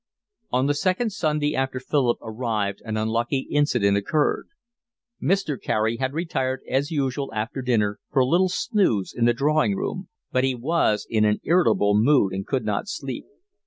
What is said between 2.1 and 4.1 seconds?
arrived an unlucky incident